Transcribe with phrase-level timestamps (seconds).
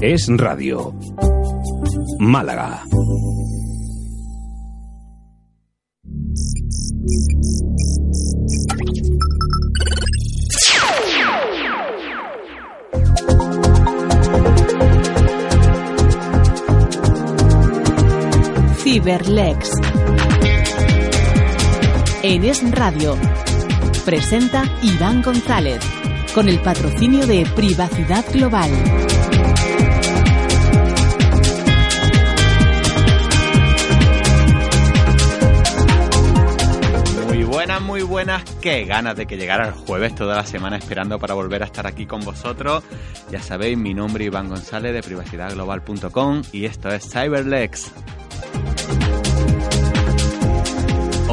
[0.00, 0.92] Es Radio.
[2.18, 2.84] Málaga.
[18.78, 19.70] Ciberlex.
[22.22, 23.16] En Es Radio.
[24.04, 25.80] Presenta Iván González.
[26.34, 28.70] Con el patrocinio de Privacidad Global.
[37.64, 38.44] Buenas, muy buenas.
[38.60, 41.86] Qué ganas de que llegara el jueves toda la semana esperando para volver a estar
[41.86, 42.84] aquí con vosotros.
[43.30, 47.90] Ya sabéis, mi nombre es Iván González de privacidadglobal.com y esto es Cyberlex.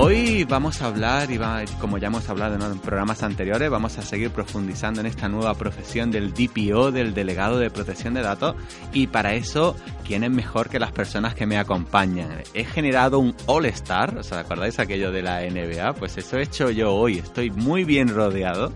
[0.04, 1.38] Hoy vamos a hablar, y
[1.80, 6.10] como ya hemos hablado en programas anteriores, vamos a seguir profundizando en esta nueva profesión
[6.10, 8.56] del DPO, del delegado de protección de datos.
[8.94, 12.42] Y para eso, ¿quién es mejor que las personas que me acompañan?
[12.56, 15.94] He generado un All-Star, ¿os acordáis aquello de la NBA?
[15.94, 17.20] Pues eso he hecho yo hoy.
[17.20, 18.74] Estoy muy bien rodeado.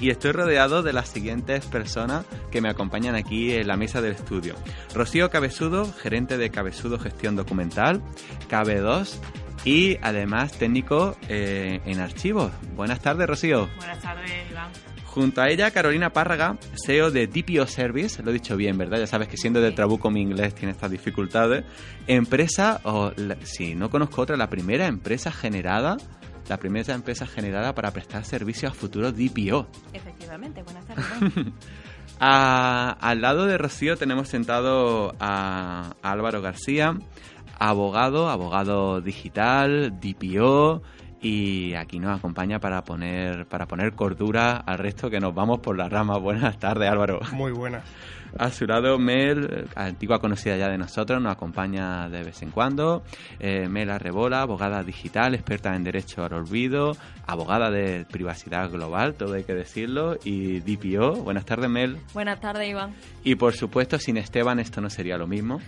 [0.00, 4.14] Y estoy rodeado de las siguientes personas que me acompañan aquí en la mesa del
[4.14, 4.56] estudio.
[4.92, 8.02] Rocío Cabezudo, gerente de Cabezudo Gestión Documental,
[8.50, 9.20] KB2
[9.64, 12.52] y además técnico eh, en archivos.
[12.76, 13.68] Buenas tardes, Rocío.
[13.76, 14.70] Buenas tardes, Iván.
[15.06, 18.98] Junto a ella, Carolina Párraga, CEO de DPO Service, lo he dicho bien, ¿verdad?
[18.98, 21.64] Ya sabes que siendo de Trabuco mi inglés tiene estas dificultades.
[22.08, 25.96] Empresa, o la- si no conozco otra, la primera empresa generada,
[26.48, 29.68] la primera empresa generada para prestar servicios a futuros DPO.
[29.92, 31.04] Efectivamente, buenas tardes.
[32.20, 36.96] A- al lado de Rocío tenemos sentado a, a Álvaro García,
[37.58, 40.82] abogado, abogado digital, DPO,
[41.20, 45.76] y aquí nos acompaña para poner, para poner cordura al resto que nos vamos por
[45.76, 46.18] la rama.
[46.18, 47.20] Buenas tardes, Álvaro.
[47.32, 47.82] Muy buenas.
[48.36, 53.04] A su lado, Mel, antigua conocida ya de nosotros, nos acompaña de vez en cuando.
[53.38, 59.34] Eh, Mel Arrebola, abogada digital, experta en derecho al olvido, abogada de privacidad global, todo
[59.34, 61.22] hay que decirlo, y DPO.
[61.22, 61.98] Buenas tardes, Mel.
[62.12, 62.92] buenas tardes, Iván.
[63.22, 65.60] Y por supuesto, sin Esteban esto no sería lo mismo.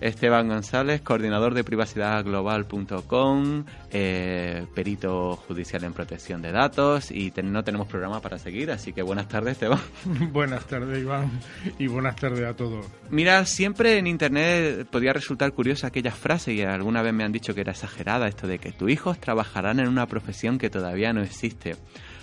[0.00, 7.64] Esteban González, coordinador de privacidadglobal.com, eh, perito judicial en protección de datos y ten- no
[7.64, 9.80] tenemos programa para seguir, así que buenas tardes Esteban.
[10.32, 11.30] buenas tardes, Iván,
[11.78, 12.86] y buenas tardes a todos.
[13.10, 17.54] Mira, siempre en internet podía resultar curiosa aquella frase y alguna vez me han dicho
[17.54, 21.22] que era exagerada, esto de que tus hijos trabajarán en una profesión que todavía no
[21.22, 21.76] existe.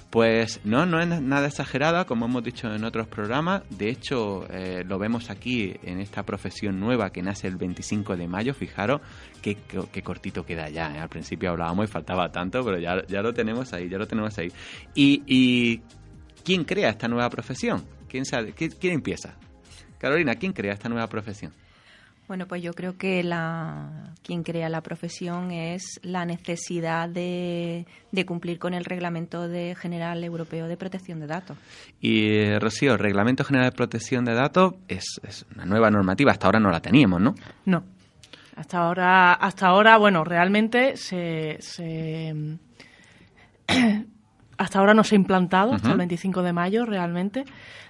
[0.09, 3.63] Pues no, no es nada exagerada, como hemos dicho en otros programas.
[3.69, 8.25] De hecho, eh, lo vemos aquí en esta profesión nueva que nace el 25 de
[8.28, 8.53] mayo.
[8.53, 9.01] Fijaros
[9.41, 9.57] qué,
[9.91, 10.95] qué- cortito queda ya.
[10.95, 11.00] ¿eh?
[11.00, 14.38] Al principio hablábamos y faltaba tanto, pero ya, ya lo tenemos ahí, ya lo tenemos
[14.38, 14.47] ahí.
[14.95, 15.81] ¿Y, y
[16.45, 17.84] quién crea esta nueva profesión?
[18.07, 18.53] ¿Quién, sabe?
[18.53, 19.35] ¿Quién, quién empieza?
[19.97, 21.51] Carolina, ¿quién crea esta nueva profesión?
[22.28, 28.26] Bueno, pues yo creo que la, quien crea la profesión es la necesidad de, de
[28.26, 31.58] cumplir con el Reglamento de General Europeo de Protección de Datos.
[32.02, 36.32] Y eh, Rocío, el Reglamento General de Protección de Datos es, es una nueva normativa,
[36.34, 37.34] hasta ahora no la teníamos, ¿no?
[37.66, 37.84] No.
[38.58, 42.58] Hasta ahora, hasta ahora, bueno, realmente se, se-
[44.57, 47.44] hasta ahora no se ha implantado, hasta el 25 de mayo realmente.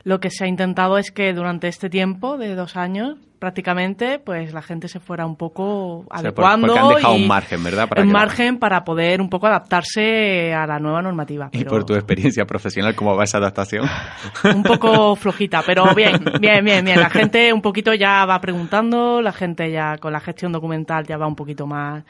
[0.04, 4.54] Lo que se ha intentado es que durante este tiempo de dos años, prácticamente, pues
[4.54, 7.28] la gente se fuera un poco O sea, por- adecuando porque han dejado y un
[7.28, 7.88] margen, ¿verdad?
[7.90, 11.50] Para un la- margen para poder un poco adaptarse a la nueva normativa.
[11.52, 13.86] Y por tu experiencia profesional, ¿cómo va esa adaptación?
[14.56, 17.00] un poco flojita, pero bien, bien, bien, bien.
[17.00, 21.18] La gente un poquito ya va preguntando, la gente ya con la gestión documental ya
[21.18, 22.04] va un poquito más,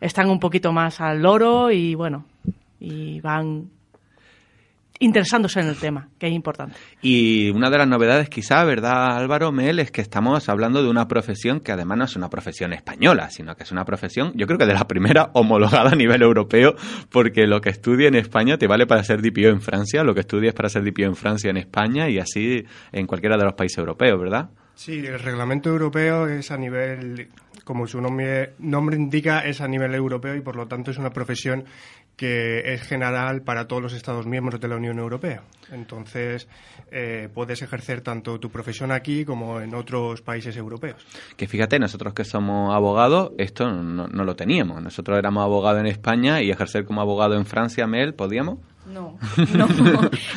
[0.00, 2.24] están un poquito más al loro y bueno,
[2.80, 3.70] y van
[4.98, 6.76] interesándose en el tema, que es importante.
[7.02, 9.78] Y una de las novedades, quizá, ¿verdad, Álvaro Mel?
[9.78, 13.54] Es que estamos hablando de una profesión que además no es una profesión española, sino
[13.54, 16.74] que es una profesión, yo creo que de la primera homologada a nivel europeo,
[17.10, 20.20] porque lo que estudie en España te vale para ser DPO en Francia, lo que
[20.20, 23.78] estudies para ser DPO en Francia, en España y así en cualquiera de los países
[23.78, 24.50] europeos, ¿verdad?
[24.76, 27.30] Sí, el reglamento europeo es a nivel,
[27.64, 31.08] como su nombre, nombre indica, es a nivel europeo y por lo tanto es una
[31.10, 31.64] profesión
[32.16, 35.42] que es general para todos los Estados miembros de la Unión Europea.
[35.70, 36.48] Entonces,
[36.90, 41.04] eh, puedes ejercer tanto tu profesión aquí como en otros países europeos.
[41.36, 44.82] Que fíjate, nosotros que somos abogados, esto no, no lo teníamos.
[44.82, 48.58] Nosotros éramos abogados en España y ejercer como abogado en Francia, Mel, ¿podíamos?
[48.86, 49.18] No,
[49.54, 49.66] no,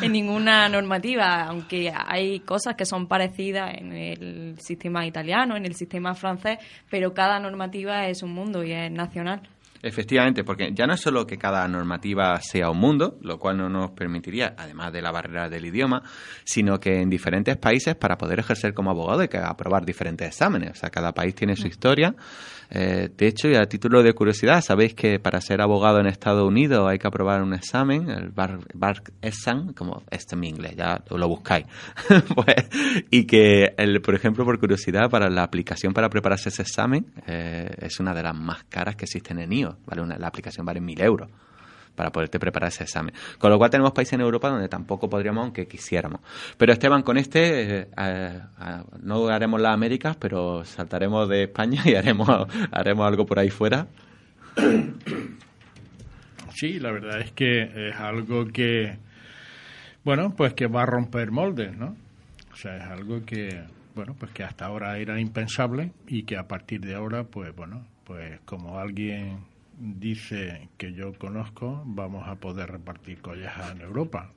[0.01, 5.75] en ninguna normativa, aunque hay cosas que son parecidas en el sistema italiano, en el
[5.75, 6.57] sistema francés,
[6.89, 9.47] pero cada normativa es un mundo y es nacional.
[9.81, 13.69] Efectivamente, porque ya no es solo que cada normativa sea un mundo, lo cual no
[13.69, 16.03] nos permitiría, además de la barrera del idioma,
[16.43, 20.71] sino que en diferentes países, para poder ejercer como abogado, hay que aprobar diferentes exámenes.
[20.71, 22.13] O sea, cada país tiene su historia.
[22.71, 26.47] Eh, de hecho, y a título de curiosidad, sabéis que para ser abogado en Estados
[26.47, 31.03] Unidos hay que aprobar un examen, el Bar, bar Exam, como este en inglés, ya
[31.09, 31.65] lo buscáis.
[32.35, 37.07] pues, y que, el, por ejemplo, por curiosidad, para la aplicación para prepararse ese examen
[37.25, 39.77] eh, es una de las más caras que existen en IO.
[39.85, 40.01] ¿vale?
[40.01, 41.29] Una, la aplicación vale mil euros
[41.99, 43.13] para poderte preparar ese examen.
[43.37, 46.21] Con lo cual tenemos países en Europa donde tampoco podríamos, aunque quisiéramos.
[46.57, 48.39] Pero Esteban, con este eh, eh,
[49.03, 52.29] no haremos las Américas, pero saltaremos de España y haremos,
[52.71, 53.87] haremos algo por ahí fuera.
[56.53, 58.97] Sí, la verdad es que es algo que,
[60.05, 61.97] bueno, pues que va a romper moldes, ¿no?
[62.53, 63.61] O sea, es algo que,
[63.93, 67.85] bueno, pues que hasta ahora era impensable y que a partir de ahora, pues bueno,
[68.05, 69.48] pues como alguien
[69.79, 74.31] dice que yo conozco, vamos a poder repartir collejas en Europa.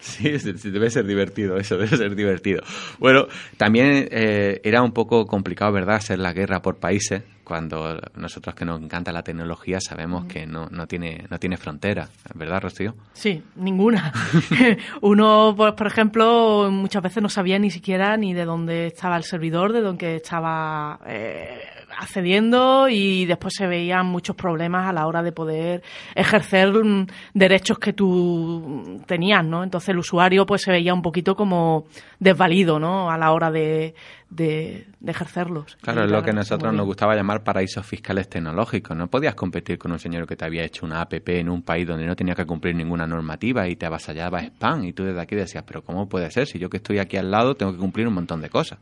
[0.00, 2.62] Sí, debe ser divertido, eso debe ser divertido.
[2.98, 3.26] Bueno,
[3.56, 8.64] también eh, era un poco complicado, ¿verdad?, hacer la guerra por países, cuando nosotros que
[8.64, 12.94] nos encanta la tecnología sabemos que no, no tiene no tiene frontera, ¿verdad, Rocío?
[13.14, 14.12] Sí, ninguna.
[15.00, 19.24] Uno, pues, por ejemplo, muchas veces no sabía ni siquiera ni de dónde estaba el
[19.24, 21.00] servidor, de dónde estaba...
[21.06, 21.60] Eh,
[21.98, 25.82] accediendo y después se veían muchos problemas a la hora de poder
[26.14, 29.64] ejercer mm, derechos que tú tenías, ¿no?
[29.64, 31.86] Entonces el usuario pues se veía un poquito como
[32.20, 33.10] desvalido, ¿no?
[33.10, 33.94] A la hora de,
[34.30, 35.76] de, ejercerlos.
[35.80, 38.96] Claro, es lo que a nosotros nos gustaba llamar paraísos fiscales tecnológicos.
[38.96, 41.86] No podías competir con un señor que te había hecho una APP en un país
[41.86, 45.34] donde no tenía que cumplir ninguna normativa y te avasallaba spam y tú desde aquí
[45.34, 46.46] decías, pero ¿cómo puede ser?
[46.46, 48.78] Si yo que estoy aquí al lado tengo que cumplir un montón de cosas.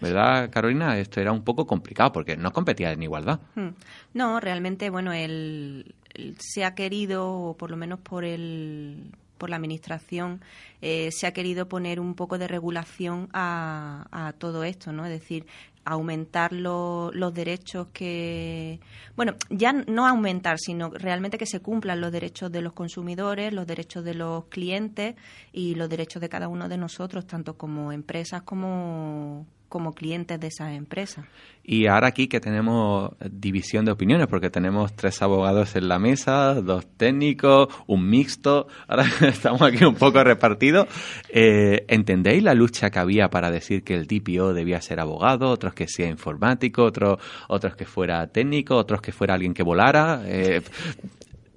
[0.00, 0.98] ¿Verdad, Carolina?
[0.98, 3.40] Esto era un poco complicado porque no competía en igualdad.
[3.54, 3.70] Hmm.
[4.14, 5.94] No, realmente, bueno, el,
[6.38, 10.40] se ha querido, o por lo menos por el por la Administración
[10.82, 15.06] eh, se ha querido poner un poco de regulación a, todo esto, ¿no?
[15.06, 15.46] Es decir,
[15.84, 18.78] aumentar los derechos que,
[19.16, 23.66] bueno, ya no aumentar, sino realmente que se cumplan los derechos de los consumidores, los
[23.66, 25.14] derechos de los clientes
[25.52, 30.46] y los derechos de cada uno de nosotros, tanto como empresas como, como clientes de
[30.46, 31.26] esas empresas.
[31.62, 36.54] Y ahora aquí que tenemos división de opiniones, porque tenemos tres abogados en la mesa,
[36.54, 40.88] dos técnicos, un mixto, ahora estamos aquí un poco repartidos.
[41.28, 45.74] Eh, ¿Entendéis la lucha que había para decir que el DPO debía ser abogado, otros
[45.74, 47.18] que sea informático, otros,
[47.48, 50.22] otros que fuera técnico, otros que fuera alguien que volara?
[50.24, 50.62] Eh,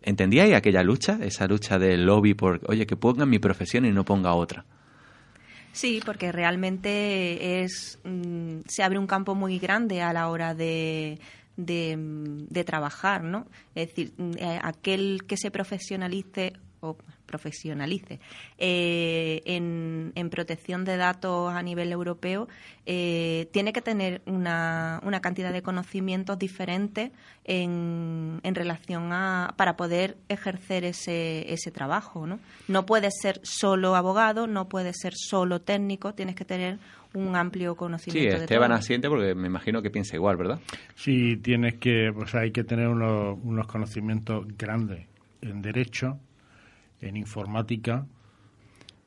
[0.04, 4.04] ¿Entendíais aquella lucha, esa lucha del lobby por, oye, que ponga mi profesión y no
[4.04, 4.66] ponga otra?
[5.74, 11.20] Sí, porque realmente es mm, se abre un campo muy grande a la hora de,
[11.56, 13.48] de, de trabajar, ¿no?
[13.76, 16.98] Es decir, mm, eh, aquel que se profesionalice o
[17.31, 18.19] profesionalice
[18.57, 22.50] eh, en, en, protección de datos a nivel europeo
[22.86, 27.12] eh, tiene que tener una, una, cantidad de conocimientos diferentes
[27.46, 33.96] en, en, relación a para poder ejercer ese, ese trabajo no no puedes ser solo
[33.96, 36.79] abogado no puedes ser solo técnico tienes que tener
[37.13, 38.38] un amplio conocimiento.
[38.38, 40.60] Sí, Esteban asiente porque me imagino que piensa igual, ¿verdad?
[40.96, 45.08] Sí, tienes que, pues hay que tener unos, unos conocimientos grandes
[45.41, 46.20] en derecho,
[47.01, 48.05] en informática,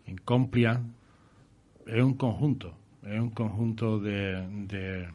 [0.07, 0.91] en compliance,
[1.87, 5.09] es un conjunto, es un conjunto de,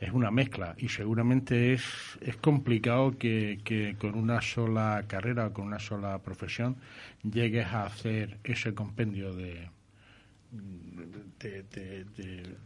[0.00, 1.84] es una mezcla y seguramente es,
[2.20, 6.76] es complicado que, que, con una sola carrera o con una sola profesión
[7.22, 9.68] llegues a hacer ese compendio de,
[11.40, 12.56] de, de,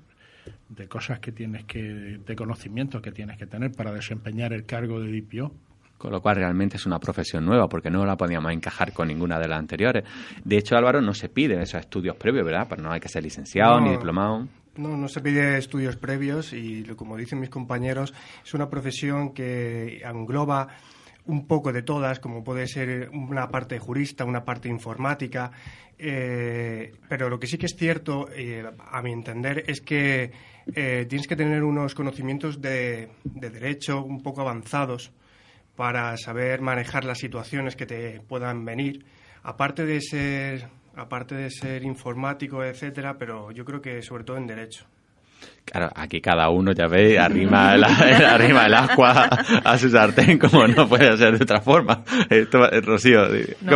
[0.68, 5.00] de cosas que tienes que, de conocimientos que tienes que tener para desempeñar el cargo
[5.00, 5.52] de DPO.
[5.98, 9.38] Con lo cual realmente es una profesión nueva porque no la podíamos encajar con ninguna
[9.38, 10.04] de las anteriores.
[10.44, 12.66] De hecho, Álvaro, no se piden esos estudios previos, ¿verdad?
[12.68, 14.46] Pero no hay que ser licenciado ni diplomado.
[14.76, 18.12] No, no se pide estudios previos y, como dicen mis compañeros,
[18.44, 20.68] es una profesión que engloba
[21.26, 25.50] un poco de todas, como puede ser una parte jurista, una parte informática,
[25.98, 30.30] eh, pero lo que sí que es cierto, eh, a mi entender, es que
[30.74, 35.10] eh, tienes que tener unos conocimientos de, de derecho un poco avanzados
[35.76, 39.04] para saber manejar las situaciones que te puedan venir.
[39.42, 44.46] Aparte de ser, aparte de ser informático, etcétera, pero yo creo que sobre todo en
[44.46, 44.86] derecho.
[45.64, 47.84] Claro, aquí cada uno, ya veis, arrima, el,
[48.24, 49.28] arrima el agua
[49.64, 52.04] a su sartén, como no puede ser de otra forma.
[52.30, 53.22] Esto, eh, Rocío,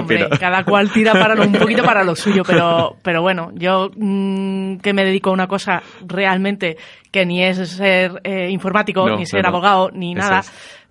[0.06, 4.76] ¿qué cada cual tira para un poquito para lo suyo, pero, pero bueno, yo mm,
[4.76, 6.76] que me dedico a una cosa realmente
[7.10, 10.42] que ni es ser eh, informático, ni ser abogado, ni nada,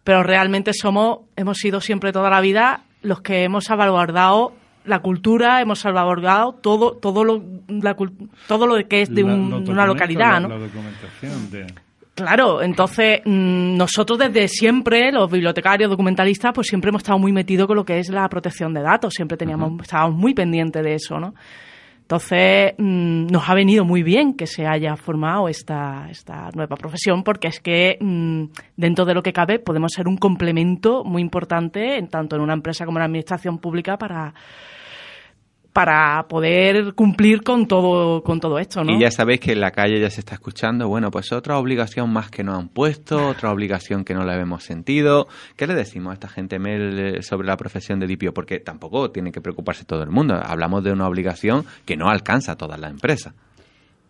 [0.03, 4.53] pero realmente somos, hemos sido siempre toda la vida los que hemos salvaguardado
[4.85, 7.43] la cultura, hemos salvaguardado todo, todo, lo,
[8.47, 10.49] todo lo que es de una localidad, ¿no?
[12.15, 17.65] Claro, entonces mm, nosotros desde siempre, los bibliotecarios, documentalistas, pues siempre hemos estado muy metidos
[17.65, 21.17] con lo que es la protección de datos, siempre teníamos, estábamos muy pendientes de eso,
[21.17, 21.33] ¿no?
[22.09, 27.23] Entonces, mm, nos ha venido muy bien que se haya formado esta, esta nueva profesión
[27.23, 31.99] porque es que mm, dentro de lo que cabe podemos ser un complemento muy importante
[31.99, 34.33] en, tanto en una empresa como en la administración pública para
[35.79, 38.91] para poder cumplir con todo con todo esto, ¿no?
[38.91, 42.11] Y ya sabéis que en la calle ya se está escuchando, bueno, pues otra obligación
[42.11, 45.29] más que nos han puesto, otra obligación que no la hemos sentido.
[45.55, 48.33] ¿Qué le decimos a esta gente Mel eh, sobre la profesión de DIPIO?
[48.33, 50.33] Porque tampoco tiene que preocuparse todo el mundo.
[50.35, 53.33] Hablamos de una obligación que no alcanza a todas las empresas.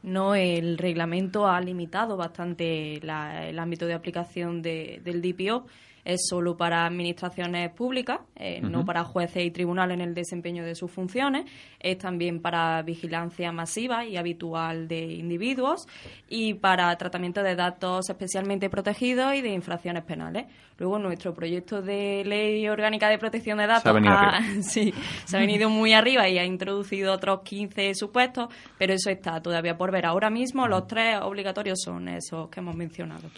[0.02, 5.68] No, el reglamento ha limitado bastante el ámbito de aplicación del DPO
[6.06, 10.76] es solo para administraciones públicas, eh, no para jueces y tribunales en el desempeño de
[10.76, 11.46] sus funciones,
[11.80, 15.88] es también para vigilancia masiva y habitual de individuos
[16.28, 20.46] y para tratamiento de datos especialmente protegidos y de infracciones penales.
[20.78, 23.94] Luego, nuestro proyecto de ley orgánica de protección de datos
[24.62, 24.94] se
[25.34, 29.92] ha venido muy arriba y ha introducido otros 15 supuestos, pero eso está todavía por
[29.92, 30.06] ver.
[30.06, 33.30] Ahora mismo los tres obligatorios son esos que hemos mencionado.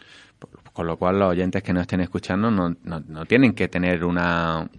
[0.74, 4.70] Con lo cual, los oyentes que nos estén escuchando no, no, tienen que tener una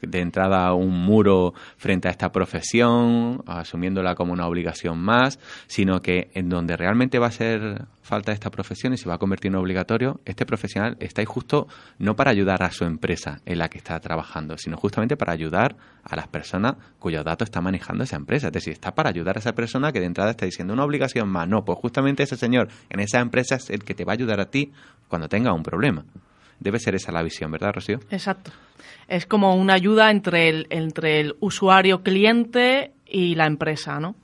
[0.00, 6.30] de entrada un muro frente a esta profesión, asumiéndola como una obligación más, sino que
[6.34, 9.56] en donde realmente va a ser falta esta profesión y se va a convertir en
[9.56, 11.66] obligatorio, este profesional está ahí justo
[11.98, 15.74] no para ayudar a su empresa en la que está trabajando, sino justamente para ayudar
[16.04, 18.48] a las personas cuyos datos está manejando esa empresa.
[18.48, 21.28] Es decir, está para ayudar a esa persona que de entrada está diciendo una obligación
[21.30, 21.48] más.
[21.48, 24.38] No, pues justamente ese señor en esa empresa es el que te va a ayudar
[24.38, 24.70] a ti
[25.08, 26.04] cuando tenga un problema.
[26.60, 28.00] Debe ser esa la visión, ¿verdad, Rocío?
[28.10, 28.52] Exacto.
[29.08, 34.14] Es como una ayuda entre el, entre el usuario cliente y la empresa, ¿no?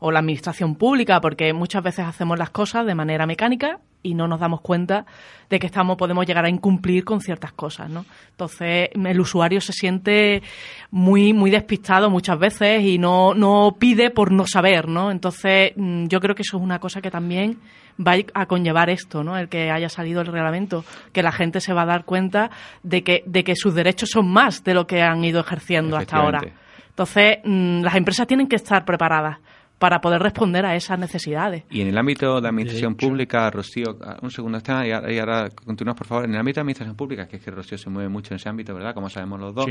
[0.00, 4.26] O la administración pública, porque muchas veces hacemos las cosas de manera mecánica y no
[4.26, 5.04] nos damos cuenta
[5.50, 8.06] de que estamos podemos llegar a incumplir con ciertas cosas, ¿no?
[8.30, 10.42] Entonces el usuario se siente
[10.90, 15.10] muy muy despistado muchas veces y no no pide por no saber, ¿no?
[15.10, 17.58] Entonces mm, yo creo que eso es una cosa que también
[18.00, 19.36] va a conllevar esto, ¿no?
[19.36, 22.50] El que haya salido el reglamento, que la gente se va a dar cuenta
[22.82, 26.16] de que de que sus derechos son más de lo que han ido ejerciendo hasta
[26.16, 26.40] ahora.
[26.88, 29.38] Entonces, mm, las empresas tienen que estar preparadas
[29.80, 31.64] para poder responder a esas necesidades.
[31.70, 35.96] Y en el ámbito de administración pública, Rocío, ah, un segundo está, y ahora, continúas,
[35.96, 36.26] por favor.
[36.26, 38.50] En el ámbito de administración pública, que es que Rocío se mueve mucho en ese
[38.50, 38.92] ámbito, ¿verdad?
[38.92, 39.66] Como sabemos los dos.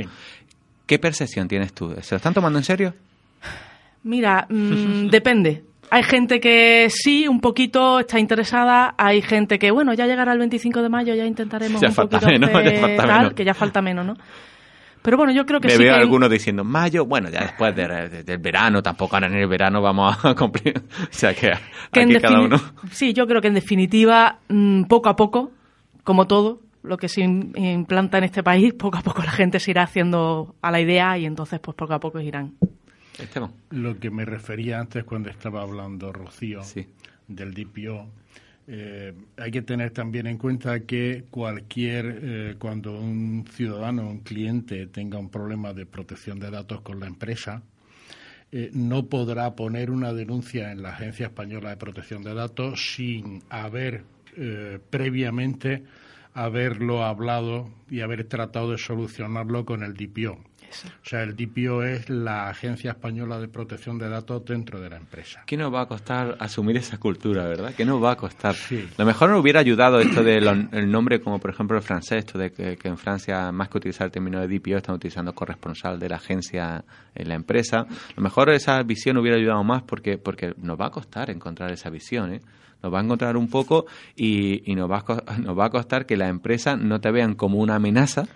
[0.88, 1.94] ¿Qué percepción tienes tú?
[2.02, 2.96] ¿Se lo están tomando en serio?
[4.02, 5.64] Mira, mm, depende.
[5.92, 8.96] Hay gente que sí, un poquito está interesada.
[8.98, 12.50] Hay gente que, bueno, ya llegará el 25 de mayo, ya intentaremos un poquito menos,
[13.36, 14.16] que ya falta menos, ¿no?
[15.02, 15.84] Pero bueno, yo creo que Me sí.
[15.84, 20.24] veo algunos diciendo mayo, bueno, ya después del verano, tampoco ahora en el verano vamos
[20.24, 20.78] a cumplir.
[20.78, 22.58] O sea que, aquí cada uno.
[22.92, 25.52] Sí, yo creo que en definitiva, mm, poco a poco,
[26.04, 29.72] como todo, lo que se implanta en este país, poco a poco la gente se
[29.72, 32.54] irá haciendo a la idea y entonces, pues poco a poco irán.
[33.72, 36.62] Lo que me refería antes cuando estaba hablando Rocío
[37.28, 38.08] del DPO
[38.72, 44.86] eh, hay que tener también en cuenta que cualquier, eh, cuando un ciudadano, un cliente
[44.86, 47.64] tenga un problema de protección de datos con la empresa,
[48.52, 53.42] eh, no podrá poner una denuncia en la Agencia Española de Protección de Datos sin
[53.50, 54.04] haber
[54.90, 55.84] previamente
[56.34, 60.49] haberlo hablado y haber tratado de solucionarlo con el DPO.
[61.04, 64.98] O sea, el DPO es la Agencia Española de Protección de Datos dentro de la
[64.98, 65.44] empresa.
[65.46, 67.74] ¿Qué nos va a costar asumir esa cultura, verdad?
[67.76, 68.56] ¿Qué nos va a costar?
[68.98, 72.52] Lo mejor nos hubiera ayudado esto del nombre, como por ejemplo el francés, esto de
[72.52, 76.18] que, en Francia, más que utilizar el término de DPO, están utilizando corresponsal de la
[76.18, 76.84] agencia
[77.16, 77.86] en la empresa.
[78.16, 81.90] Lo mejor esa visión hubiera ayudado más porque, porque nos va a costar encontrar esa
[81.90, 82.42] visión, ¿eh?
[82.82, 83.86] nos va a encontrar un poco
[84.16, 87.36] y, y nos, va a, nos va a costar que la empresa no te vean
[87.36, 88.28] como una amenaza,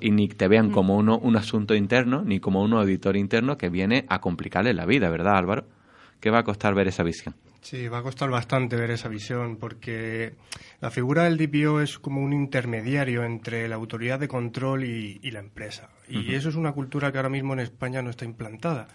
[0.00, 0.72] y ni te vean mm.
[0.72, 4.86] como uno, un asunto interno, ni como un auditor interno que viene a complicarle la
[4.86, 5.66] vida, ¿verdad, Álvaro?
[6.20, 7.34] ¿Qué va a costar ver esa visión?
[7.60, 10.34] Sí, va a costar bastante ver esa visión porque
[10.80, 15.40] la figura del DPO es como un intermediario entre la autoridad de control y, la
[15.40, 15.90] empresa.
[16.08, 18.86] Y eso es una cultura que ahora mismo en España no está implantada.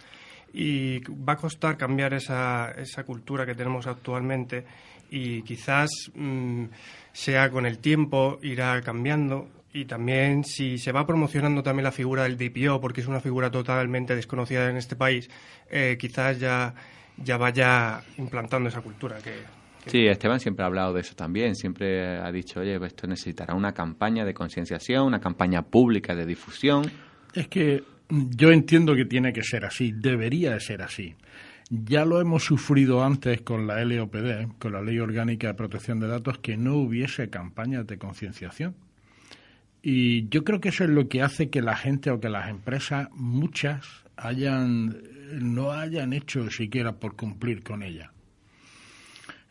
[0.54, 4.64] Y va a costar cambiar esa, esa cultura que tenemos actualmente
[5.10, 6.64] y quizás mm,
[7.12, 9.50] sea con el tiempo, irá cambiando.
[9.74, 13.50] Y también si se va promocionando también la figura del DPO, porque es una figura
[13.50, 15.30] totalmente desconocida en este país,
[15.70, 16.74] eh, quizás ya
[17.18, 19.32] ya vaya implantando esa cultura que,
[19.88, 23.74] Sí, Esteban siempre ha hablado de eso también, siempre ha dicho, oye, esto necesitará una
[23.74, 26.92] campaña de concienciación, una campaña pública de difusión.
[27.34, 31.16] Es que yo entiendo que tiene que ser así, debería de ser así.
[31.70, 36.08] Ya lo hemos sufrido antes con la LOPD, con la Ley Orgánica de Protección de
[36.08, 38.76] Datos, que no hubiese campañas de concienciación.
[39.82, 42.50] Y yo creo que eso es lo que hace que la gente o que las
[42.50, 43.86] empresas, muchas,
[44.16, 44.96] hayan
[45.40, 48.12] no hayan hecho siquiera por cumplir con ella.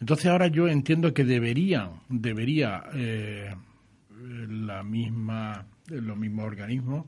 [0.01, 3.55] Entonces ahora yo entiendo que deberían, debería eh,
[4.49, 7.07] la misma, los mismos organismos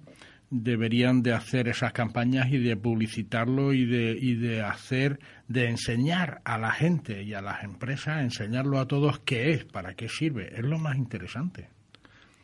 [0.50, 6.43] deberían de hacer esas campañas y de publicitarlo y de, y de hacer, de enseñar
[6.45, 10.55] a la gente y a las empresas, enseñarlo a todos qué es, para qué sirve.
[10.55, 11.71] Es lo más interesante.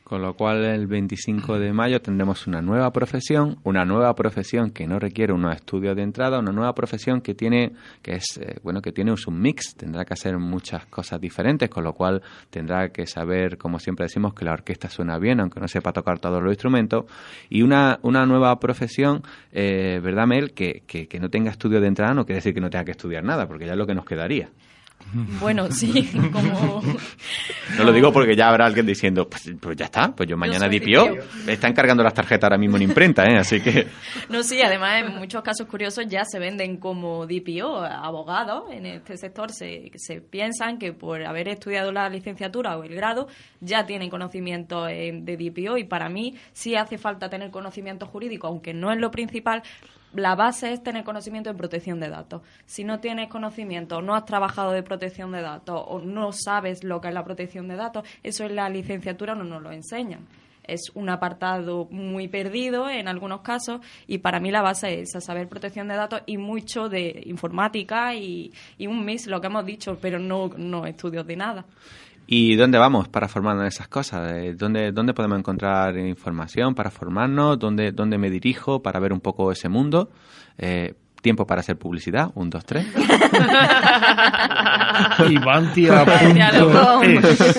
[0.09, 4.87] Con lo cual el 25 de mayo tendremos una nueva profesión, una nueva profesión que
[4.87, 8.81] no requiere unos estudios de entrada, una nueva profesión que tiene que es eh, bueno
[8.81, 13.07] que tiene un mix, tendrá que hacer muchas cosas diferentes, con lo cual tendrá que
[13.07, 16.53] saber, como siempre decimos, que la orquesta suena bien, aunque no sepa tocar todos los
[16.53, 17.05] instrumentos,
[17.51, 19.23] y una, una nueva profesión,
[19.53, 20.55] eh, ¿verdad, Mel?
[20.55, 22.93] Que, que, que no tenga estudio de entrada no quiere decir que no tenga que
[22.93, 24.49] estudiar nada, porque ya es lo que nos quedaría.
[25.41, 26.83] Bueno, sí, como...
[27.77, 30.69] No lo digo porque ya habrá alguien diciendo, pues, pues ya está, pues yo mañana
[30.69, 31.17] DPO.
[31.47, 33.39] Me están cargando las tarjetas ahora mismo en imprenta, ¿eh?
[33.39, 33.87] Así que...
[34.29, 37.83] No, sí, además en muchos casos curiosos ya se venden como DPO.
[37.85, 42.95] Abogados en este sector se, se piensan que por haber estudiado la licenciatura o el
[42.95, 43.29] grado
[43.61, 48.75] ya tienen conocimiento de DPO y para mí sí hace falta tener conocimiento jurídico, aunque
[48.75, 49.63] no es lo principal,
[50.13, 52.43] la base es tener conocimiento de protección de datos.
[52.67, 57.01] Si no tienes conocimiento, no has trabajado de protección de datos o no sabes lo
[57.01, 60.27] que es la protección de datos, eso en la licenciatura no nos lo enseñan.
[60.65, 65.49] Es un apartado muy perdido en algunos casos y para mí la base es saber
[65.49, 70.19] protección de datos y mucho de informática y, un mix, lo que hemos dicho, pero
[70.19, 71.65] no, no estudios de nada.
[72.31, 74.31] ¿Y dónde vamos para formarnos en esas cosas?
[74.35, 77.59] Eh, ¿Dónde, ¿Dónde podemos encontrar información para formarnos?
[77.59, 80.11] ¿Dónde, ¿Dónde me dirijo para ver un poco ese mundo?
[80.59, 82.87] Eh, tiempo para hacer publicidad, un, dos, tres.
[85.31, 87.57] Ivantia.es.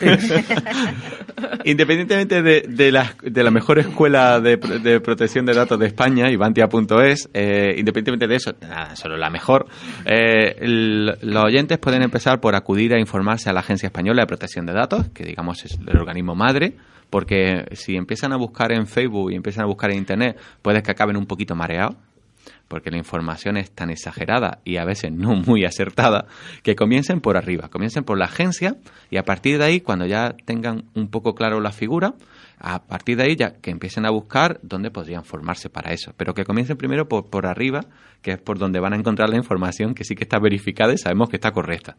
[1.64, 6.30] Independientemente de, de, la, de la mejor escuela de, de protección de datos de España,
[6.30, 9.66] Ivantia.es, eh, independientemente de eso, nada, solo la mejor,
[10.04, 14.66] eh, los oyentes pueden empezar por acudir a informarse a la Agencia Española de Protección
[14.66, 16.76] de Datos, que digamos es el organismo madre,
[17.10, 20.90] porque si empiezan a buscar en Facebook y empiezan a buscar en Internet, puede que
[20.90, 21.96] acaben un poquito mareados
[22.68, 26.26] porque la información es tan exagerada y a veces no muy acertada,
[26.62, 28.76] que comiencen por arriba, comiencen por la agencia
[29.10, 32.14] y a partir de ahí, cuando ya tengan un poco claro la figura,
[32.58, 36.34] a partir de ahí ya que empiecen a buscar dónde podrían formarse para eso, pero
[36.34, 37.80] que comiencen primero por, por arriba,
[38.22, 40.98] que es por donde van a encontrar la información que sí que está verificada y
[40.98, 41.96] sabemos que está correcta.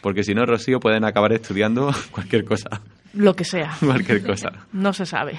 [0.00, 2.82] Porque si no, Rocío, pueden acabar estudiando cualquier cosa.
[3.14, 3.72] Lo que sea.
[3.80, 4.52] cualquier cosa.
[4.72, 5.36] No se sabe.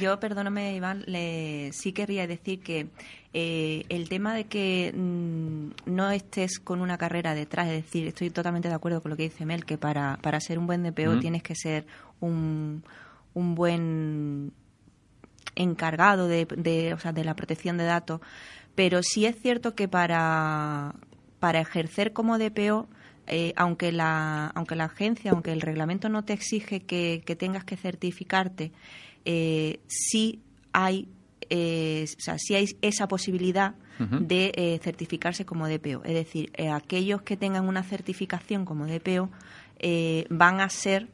[0.00, 2.88] Yo, perdóname, Iván, le, sí querría decir que
[3.32, 8.30] eh, el tema de que mm, no estés con una carrera detrás, es decir, estoy
[8.30, 11.18] totalmente de acuerdo con lo que dice Mel, que para, para ser un buen DPO
[11.20, 11.86] tienes que ser
[12.20, 12.82] un,
[13.34, 14.52] un buen
[15.54, 18.20] encargado de, de, o sea, de la protección de datos,
[18.74, 20.94] pero sí es cierto que para,
[21.38, 22.88] para ejercer como DPO,
[23.26, 27.64] eh, aunque, la, aunque la agencia, aunque el reglamento no te exige que, que tengas
[27.64, 28.72] que certificarte,
[29.24, 30.40] eh, sí
[30.72, 31.08] hay
[31.52, 36.02] eh, o sea, si hay esa posibilidad de eh, certificarse como DPO.
[36.04, 39.28] Es decir, eh, aquellos que tengan una certificación como DPO
[40.30, 41.08] van a ser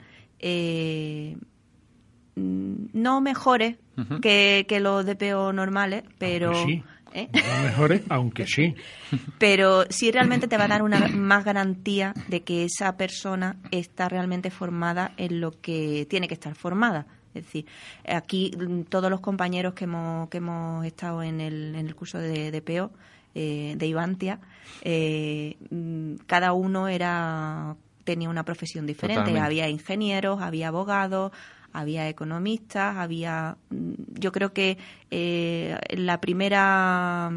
[2.37, 3.77] no mejores
[4.23, 6.55] que, que, los DPO normales, pero...
[6.65, 6.85] Sí.
[7.17, 8.75] No mejores, aunque sí.
[9.39, 14.11] Pero sí realmente te va a dar una más garantía de que esa persona está
[14.11, 17.07] realmente formada en lo que tiene que estar formada.
[17.37, 17.67] Es decir,
[18.09, 22.19] aquí mm, todos los compañeros que hemos, que hemos estado en el, en el curso
[22.19, 22.91] de, DPO,
[23.35, 24.41] eh, de Ivantia,
[24.83, 29.39] eh, mm, cada uno era tenía una profesión diferente.
[29.39, 31.33] Había ingenieros, había abogados,
[31.73, 33.59] había economistas, había.
[33.69, 34.79] Mm, yo creo que
[35.11, 37.31] eh, la primera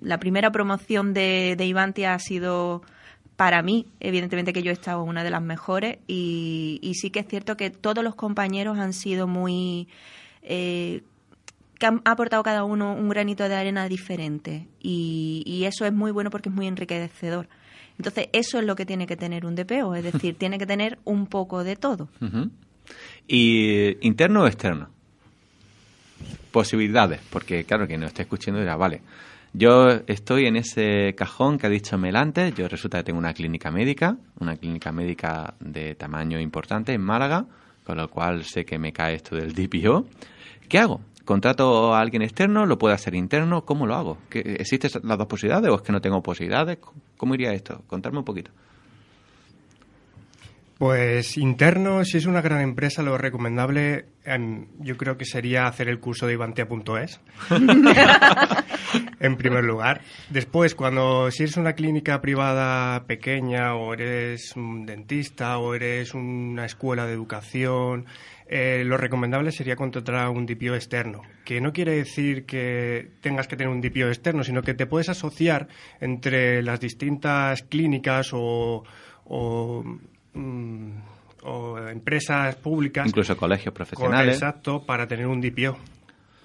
[0.00, 2.82] la primera promoción de, de Ivantia ha sido
[3.36, 7.20] para mí, evidentemente que yo he estado una de las mejores y, y sí que
[7.20, 9.88] es cierto que todos los compañeros han sido muy...
[10.42, 11.02] Eh,
[11.78, 16.12] que han aportado cada uno un granito de arena diferente y, y eso es muy
[16.12, 17.48] bueno porque es muy enriquecedor.
[17.98, 20.98] Entonces, eso es lo que tiene que tener un DPO, es decir, tiene que tener
[21.04, 22.08] un poco de todo.
[23.26, 24.88] ¿Y interno o externo?
[26.50, 29.00] Posibilidades, porque claro, quien nos esté escuchando dirá, vale,
[29.54, 33.32] yo estoy en ese cajón que ha dicho Mel antes, yo resulta que tengo una
[33.32, 37.46] clínica médica, una clínica médica de tamaño importante en Málaga,
[37.84, 40.06] con lo cual sé que me cae esto del DPO.
[40.68, 41.00] ¿Qué hago?
[41.24, 42.66] ¿Contrato a alguien externo?
[42.66, 43.64] ¿Lo puedo hacer interno?
[43.64, 44.18] ¿Cómo lo hago?
[44.28, 46.78] ¿Que- ¿Existen las dos posibilidades o es que no tengo posibilidades?
[47.16, 47.82] ¿Cómo iría esto?
[47.86, 48.50] Contarme un poquito.
[50.78, 55.88] Pues interno, si es una gran empresa, lo recomendable em, yo creo que sería hacer
[55.88, 57.20] el curso de ivantia.es.
[59.20, 60.00] en primer lugar.
[60.30, 66.64] Después, cuando si eres una clínica privada pequeña o eres un dentista o eres una
[66.64, 68.06] escuela de educación,
[68.46, 73.48] eh, lo recomendable sería contratar a un DPO externo, que no quiere decir que tengas
[73.48, 75.68] que tener un DPO externo, sino que te puedes asociar
[76.00, 78.84] entre las distintas clínicas o,
[79.24, 79.84] o,
[80.34, 80.90] mm,
[81.44, 83.06] o empresas públicas.
[83.06, 84.36] Incluso colegios profesionales.
[84.36, 85.76] Exacto, para tener un DPO.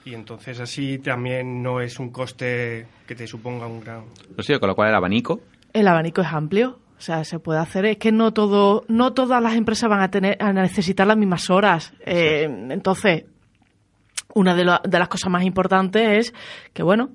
[0.06, 4.06] Y entonces así también no es un coste que te suponga un gran...
[4.36, 5.42] Lo sé, con lo cual el abanico
[5.74, 6.80] El abanico es amplio.
[6.98, 7.86] O sea, se puede hacer.
[7.86, 11.50] Es que no todo, no todas las empresas van a tener, a necesitar las mismas
[11.50, 11.94] horas.
[12.06, 13.24] Eh, entonces,
[14.34, 14.66] una de
[15.00, 16.34] las cosas más importantes es
[16.74, 17.12] que, bueno,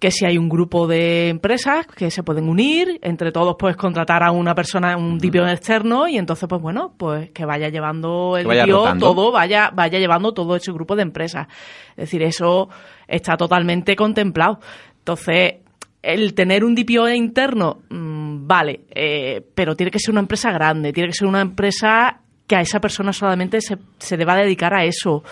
[0.00, 4.22] que si hay un grupo de empresas que se pueden unir, entre todos puedes contratar
[4.22, 8.46] a una persona, un DPO externo, y entonces, pues bueno, pues que vaya llevando el
[8.46, 11.48] vaya DPO todo, vaya, vaya llevando todo ese grupo de empresas.
[11.90, 12.70] Es decir, eso
[13.06, 14.58] está totalmente contemplado.
[15.00, 15.56] Entonces,
[16.02, 20.94] el tener un DPO interno, mm, vale, eh, pero tiene que ser una empresa grande,
[20.94, 24.84] tiene que ser una empresa que a esa persona solamente se, se deba dedicar a
[24.84, 25.22] eso.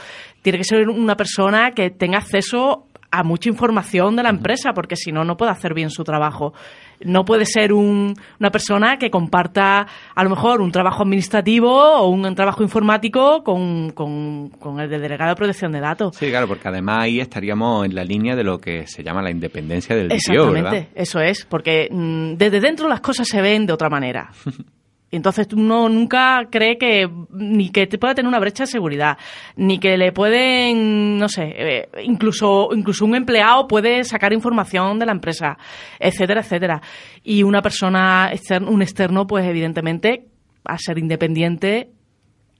[0.42, 4.94] Tiene que ser una persona que tenga acceso a mucha información de la empresa, porque
[4.96, 6.52] si no, no puede hacer bien su trabajo.
[7.00, 12.08] No puede ser un- una persona que comparta a lo mejor un trabajo administrativo o
[12.08, 16.16] un trabajo informático con, con- con el de delegado de protección de datos.
[16.16, 19.30] Sí, claro, porque además ahí estaríamos en la línea de lo que se llama la
[19.30, 20.88] independencia del DPO, Exactamente, ¿verdad?
[20.94, 24.30] eso es, porque mm, desde dentro las cosas se ven de otra manera.
[25.10, 29.16] Y Entonces uno nunca cree que ni que te pueda tener una brecha de seguridad,
[29.56, 35.06] ni que le pueden, no sé, eh, incluso incluso un empleado puede sacar información de
[35.06, 35.56] la empresa,
[35.98, 36.82] etcétera, etcétera.
[37.22, 40.26] Y una persona externa, un externo, pues evidentemente,
[40.64, 41.90] a ser independiente,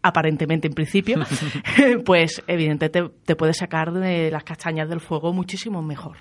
[0.03, 1.19] aparentemente en principio,
[2.07, 6.17] pues evidentemente te, te puede sacar de las castañas del fuego muchísimo mejor.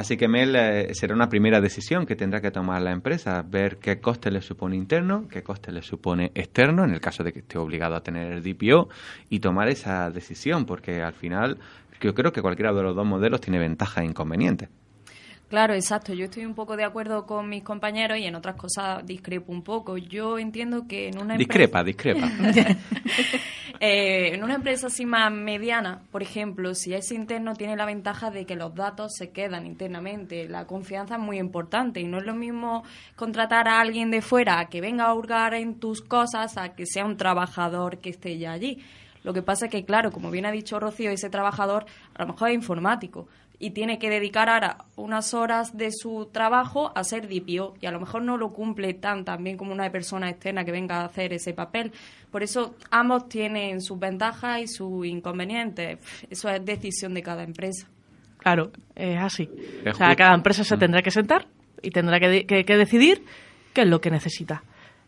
[0.00, 3.76] Así que Mel eh, será una primera decisión que tendrá que tomar la empresa, ver
[3.76, 7.40] qué coste le supone interno, qué coste le supone externo, en el caso de que
[7.40, 8.88] esté obligado a tener el DPO,
[9.28, 11.58] y tomar esa decisión, porque al final
[12.00, 14.70] yo creo que cualquiera de los dos modelos tiene ventajas e inconvenientes.
[15.50, 16.14] Claro, exacto.
[16.14, 19.62] Yo estoy un poco de acuerdo con mis compañeros y en otras cosas discrepo un
[19.62, 19.98] poco.
[19.98, 22.30] Yo entiendo que en una Discrepa, discrepa.
[23.82, 28.30] Eh, en una empresa así más mediana, por ejemplo, si es interno, tiene la ventaja
[28.30, 30.46] de que los datos se quedan internamente.
[30.50, 32.84] La confianza es muy importante y no es lo mismo
[33.16, 36.84] contratar a alguien de fuera a que venga a hurgar en tus cosas a que
[36.84, 38.84] sea un trabajador que esté ya allí.
[39.22, 42.34] Lo que pasa es que, claro, como bien ha dicho Rocío, ese trabajador a lo
[42.34, 43.28] mejor es informático
[43.60, 47.92] y tiene que dedicar ahora unas horas de su trabajo a ser DPO y a
[47.92, 51.04] lo mejor no lo cumple tan tan bien como una persona externa que venga a
[51.04, 51.92] hacer ese papel.
[52.32, 55.98] Por eso ambos tienen sus ventajas y sus inconvenientes.
[56.30, 57.86] Eso es decisión de cada empresa.
[58.38, 59.42] Claro, es así.
[59.84, 60.16] Es o sea, justo.
[60.18, 60.64] cada empresa Mm.
[60.64, 61.46] se tendrá que sentar
[61.82, 63.22] y tendrá que, de- que- que decidir
[63.74, 64.62] qué es lo que necesita.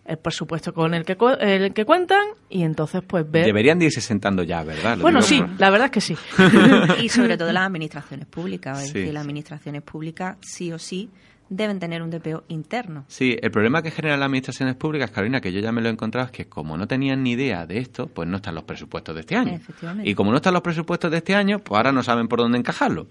[0.04, 3.44] El presupuesto con el que, el que cuentan y entonces pues ver...
[3.46, 4.96] Deberían de irse sentando ya, ¿verdad?
[4.96, 6.16] Lo bueno, sí, por- la verdad es que sí.
[7.02, 8.82] y sobre todo las administraciones públicas.
[8.82, 11.08] Es Sí, decir, las administraciones públicas sí o sí
[11.48, 13.04] deben tener un DPO interno.
[13.08, 15.92] Sí, el problema que generan las administraciones públicas, Carolina, que yo ya me lo he
[15.92, 19.14] encontrado, es que como no tenían ni idea de esto, pues no están los presupuestos
[19.14, 19.52] de este año.
[19.52, 20.08] Efectivamente.
[20.10, 22.56] Y como no están los presupuestos de este año, pues ahora no saben por dónde
[22.58, 23.06] encajarlo.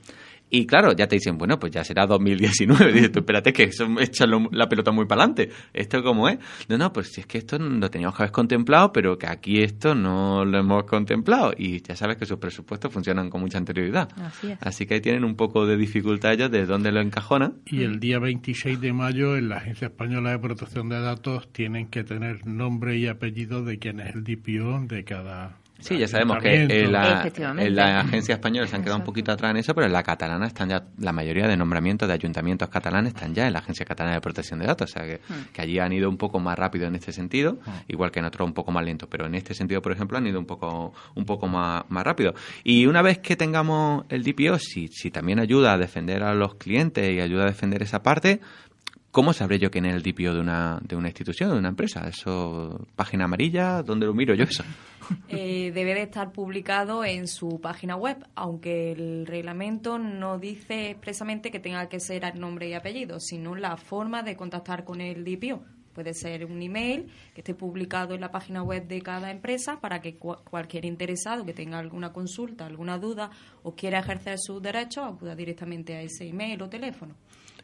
[0.52, 2.92] Y claro, ya te dicen, bueno, pues ya será 2019.
[2.94, 5.50] Dices tú, espérate, que eso echa lo- la pelota muy para adelante.
[5.74, 6.38] ¿Esto cómo es?
[6.68, 9.64] No, no, pues si es que esto lo teníamos que haber contemplado, pero que aquí
[9.64, 11.54] esto no lo hemos contemplado.
[11.58, 14.10] Y ya sabes que sus presupuestos funcionan con mucha anterioridad.
[14.22, 14.58] Así es.
[14.62, 17.56] Así que ahí tienen un poco de dificultad ellos de dónde lo encajonan.
[17.66, 21.88] Y el día 26 de mayo en la Agencia Española de Protección de Datos tienen
[21.88, 26.38] que tener nombre y apellido de quién es el DPO de cada Sí, ya sabemos
[26.42, 29.74] que en la, en la agencia española se han quedado un poquito atrás en eso,
[29.76, 33.48] pero en la catalana están ya, la mayoría de nombramientos de ayuntamientos catalanes están ya
[33.48, 35.52] en la Agencia Catalana de Protección de Datos, o sea que, Hmm.
[35.54, 38.48] que allí han ido un poco más rápido en este sentido, igual que en otros
[38.48, 41.26] un poco más lento, pero en este sentido, por ejemplo, han ido un poco, un
[41.26, 42.34] poco más, más rápido.
[42.64, 46.56] Y una vez que tengamos el DPO, si, si también ayuda a defender a los
[46.56, 48.40] clientes y ayuda a defender esa parte,
[49.12, 52.08] ¿Cómo sabré yo quién es el DPO de una, de una institución, de una empresa?
[52.08, 53.84] ¿Eso, página amarilla?
[53.84, 54.64] ¿Dónde lo miro yo eso?
[55.28, 61.52] Eh, debe de estar publicado en su página web, aunque el reglamento no dice expresamente
[61.52, 65.26] que tenga que ser el nombre y apellido, sino la forma de contactar con el
[65.26, 65.62] DPO.
[65.94, 70.00] Puede ser un email que esté publicado en la página web de cada empresa para
[70.00, 73.32] que cua- cualquier interesado que tenga alguna consulta, alguna duda
[73.64, 77.16] o quiera ejercer sus derechos acuda directamente a ese email o teléfono.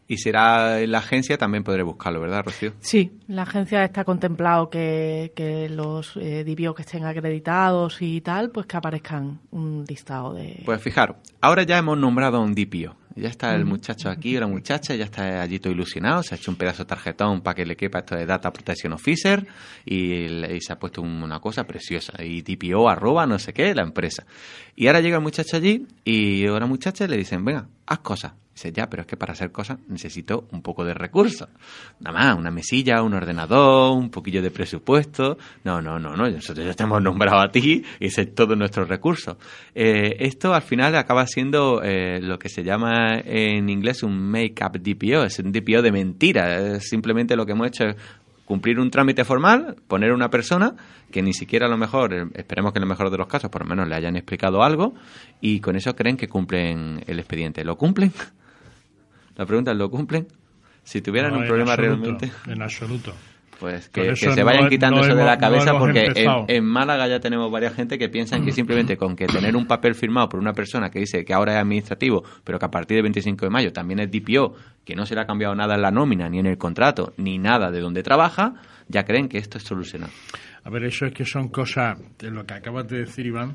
[0.09, 2.73] Y será en la agencia, también podré buscarlo, ¿verdad, Rocío?
[2.79, 8.49] Sí, la agencia está contemplado que, que los eh, DPO que estén acreditados y tal,
[8.51, 10.61] pues que aparezcan un listado de...
[10.65, 12.95] Pues fijaros, ahora ya hemos nombrado a un DPO.
[13.17, 16.51] Ya está el muchacho aquí, la muchacha, ya está allí todo ilusionado, se ha hecho
[16.51, 19.43] un pedazo de tarjetón para que le quepa esto de Data Protection Officer
[19.83, 22.13] y, le- y se ha puesto un- una cosa preciosa.
[22.23, 24.23] Y DPO arroba no sé qué, la empresa.
[24.75, 28.33] Y ahora llega el muchacho allí y ahora muchacha le dicen, venga, haz cosas.
[28.57, 31.47] Dice, ya, pero es que para hacer cosas necesito un poco de recursos.
[31.99, 35.37] Nada más, una mesilla, un ordenador, un poquillo de presupuesto.
[35.63, 38.55] No, no, no, no, nosotros ya te hemos nombrado a ti y ese es todo
[38.55, 39.37] nuestro recurso.
[39.75, 44.79] Eh, esto al final acaba siendo eh, lo que se llama en inglés un make-up
[44.81, 46.79] DPO, es un DPO de mentira.
[46.79, 47.95] Simplemente lo que hemos hecho es
[48.43, 50.73] cumplir un trámite formal, poner una persona
[51.11, 53.51] que ni siquiera a lo mejor, eh, esperemos que en lo mejor de los casos
[53.51, 54.95] por lo menos le hayan explicado algo
[55.41, 57.63] y con eso creen que cumplen el expediente.
[57.63, 58.11] ¿Lo cumplen?
[59.37, 60.27] La pregunta es, ¿lo cumplen?
[60.83, 63.13] Si tuvieran No, un problema absoluto, realmente, En absoluto.
[63.59, 66.31] pues que, se no vayan he- quitando no eso de la no cabeza porque en,
[66.47, 69.95] en Málaga ya tenemos varias gente que piensan que simplemente con que tener un papel
[69.95, 73.03] firmado por una persona que dice que ahora es administrativo, pero que a partir del
[73.03, 75.91] 25 de mayo también es DPO, que no se le ha cambiado nada en la
[75.91, 78.53] nómina, ni en el contrato, ni nada de donde trabaja,
[78.87, 80.13] ya creen que esto es solucionado.
[80.63, 83.53] A ver, eso es que son cosas, de lo que acabas de decir, Iván.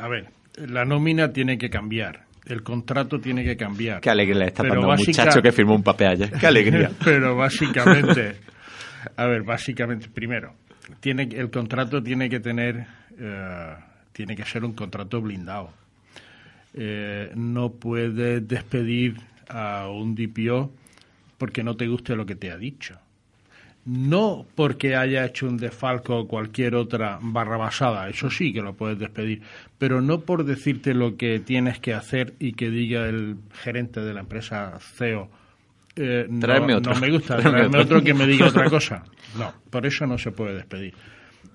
[0.00, 4.00] A ver, la nómina tiene que cambiar, el contrato tiene que cambiar.
[4.00, 6.30] Qué alegría le está Pero dando un muchacho que firmó un papel ayer.
[6.40, 6.90] Qué alegría.
[7.04, 8.36] Pero básicamente,
[9.16, 10.54] a ver, básicamente, primero,
[11.00, 12.86] tiene el contrato tiene que tener,
[13.18, 13.74] eh,
[14.12, 15.70] tiene que ser un contrato blindado.
[16.74, 19.16] Eh, no puedes despedir
[19.48, 20.72] a un DPO
[21.36, 22.98] porque no te guste lo que te ha dicho.
[23.88, 28.98] No porque haya hecho un desfalco o cualquier otra barrabasada, eso sí que lo puedes
[28.98, 29.40] despedir,
[29.78, 34.12] pero no por decirte lo que tienes que hacer y que diga el gerente de
[34.12, 35.30] la empresa CEO,
[35.96, 36.92] eh, no, otro.
[36.92, 37.96] no me gusta, Tráeme tráeme otro.
[37.96, 39.04] otro que me diga otra cosa.
[39.38, 40.92] No, por eso no se puede despedir.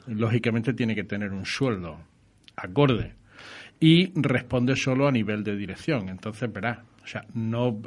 [0.08, 2.00] Lógicamente tiene que tener un sueldo
[2.56, 3.14] acorde
[3.80, 6.10] y responde solo a nivel de dirección.
[6.10, 7.80] Entonces, verás, o sea, no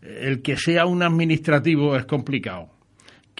[0.00, 2.79] el que sea un administrativo es complicado.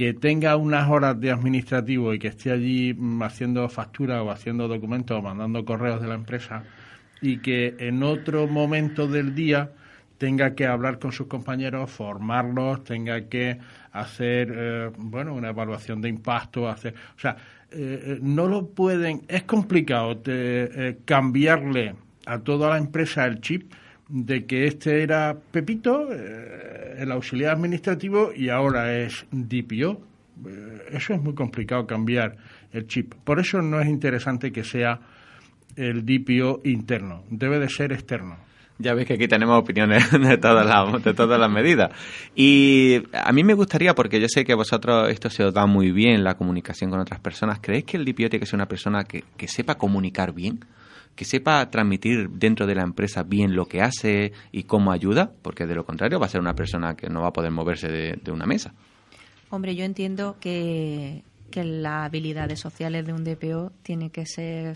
[0.01, 4.67] Que tenga unas horas de administrativo y que esté allí mm, haciendo facturas o haciendo
[4.67, 6.65] documentos o mandando correos de la empresa
[7.21, 9.73] y que en otro momento del día
[10.17, 13.59] tenga que hablar con sus compañeros, formarlos, tenga que
[13.93, 17.37] hacer, eh, bueno, una evaluación de impacto, hacer, o sea,
[17.71, 23.71] eh, eh, no lo pueden, es complicado te- cambiarle a toda la empresa el chip
[24.11, 30.01] de que este era Pepito, eh, el auxiliar administrativo, y ahora es DPO.
[30.47, 32.37] Eh, eso es muy complicado cambiar
[32.73, 33.15] el chip.
[33.25, 35.01] Por eso no es interesante que sea
[35.77, 38.37] el DPO interno, debe de ser externo.
[38.79, 41.91] Ya veis que aquí tenemos opiniones de todas las, de todas las medidas.
[42.35, 45.93] Y a mí me gustaría, porque yo sé que vosotros esto se os da muy
[45.93, 49.05] bien, la comunicación con otras personas, ¿creéis que el DPO tiene que ser una persona
[49.05, 50.65] que, que sepa comunicar bien?
[51.21, 55.67] Que sepa transmitir dentro de la empresa bien lo que hace y cómo ayuda, porque
[55.67, 58.33] de lo contrario va a ser una persona que no va a poder moverse de,
[58.33, 58.73] una mesa.
[59.51, 64.75] Hombre, yo entiendo que, que las habilidades sociales de un DPO tienen que ser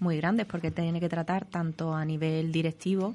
[0.00, 3.14] muy grandes porque tiene que tratar tanto a nivel directivo,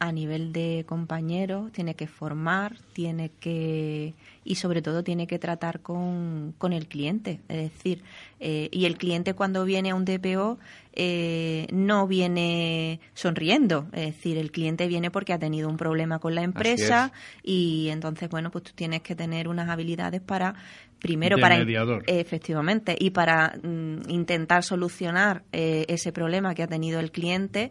[0.00, 5.80] a nivel de compañeros, tiene que formar, tiene que y sobre todo tiene que tratar
[5.80, 7.40] con, con el cliente.
[7.48, 8.02] Es decir,
[8.40, 10.58] eh, y el cliente cuando viene a un DPO
[10.94, 13.88] eh, no viene sonriendo.
[13.92, 18.28] Es decir, el cliente viene porque ha tenido un problema con la empresa y entonces,
[18.28, 20.54] bueno, pues tú tienes que tener unas habilidades para,
[20.98, 21.58] primero, De para...
[21.58, 22.04] mediador.
[22.06, 27.70] Efectivamente, y para mm, intentar solucionar eh, ese problema que ha tenido el cliente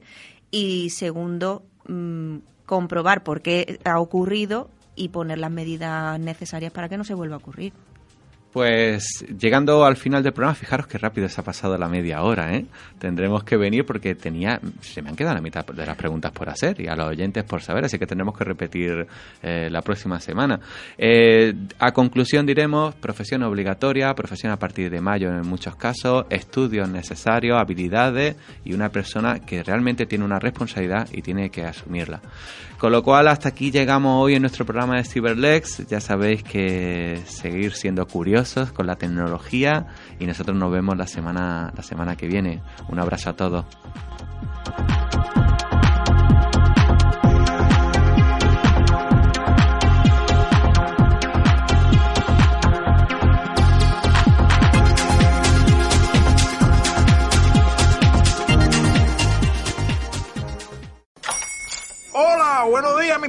[0.51, 6.97] y segundo, mm, comprobar por qué ha ocurrido y poner las medidas necesarias para que
[6.97, 7.73] no se vuelva a ocurrir.
[8.57, 12.55] Pues llegando al final del programa, fijaros qué rápido se ha pasado la media hora,
[12.55, 12.65] ¿eh?
[12.97, 16.49] Tendremos que venir porque tenía, se me han quedado la mitad de las preguntas por
[16.49, 19.05] hacer y a los oyentes por saber, así que tendremos que repetir
[19.43, 20.59] eh, la próxima semana.
[20.97, 26.89] Eh, a conclusión diremos, profesión obligatoria, profesión a partir de mayo en muchos casos, estudios
[26.89, 32.21] necesarios, habilidades y una persona que realmente tiene una responsabilidad y tiene que asumirla.
[32.77, 35.87] Con lo cual, hasta aquí llegamos hoy en nuestro programa de Cyberlex.
[35.87, 39.87] Ya sabéis que seguir siendo curiosos con la tecnología
[40.19, 42.61] y nosotros nos vemos la semana, la semana que viene.
[42.89, 43.65] Un abrazo a todos.